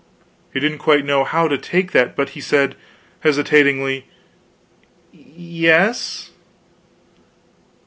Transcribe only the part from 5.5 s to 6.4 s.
s."